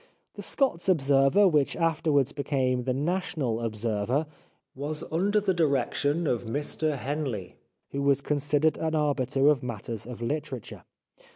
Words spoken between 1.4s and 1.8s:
which